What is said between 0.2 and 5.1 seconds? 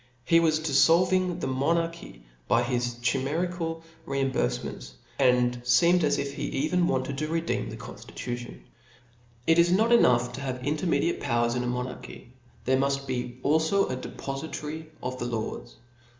He was diflblving ^ the monarchy by his chimerical reimburfements,